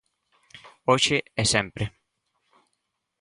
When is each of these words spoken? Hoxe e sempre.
Hoxe 0.89 1.17
e 1.41 1.43
sempre. 1.53 1.85